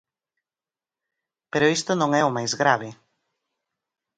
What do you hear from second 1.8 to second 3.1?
non é o máis grave.